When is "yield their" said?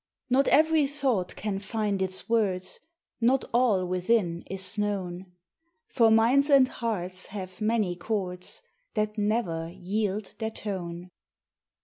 9.71-10.49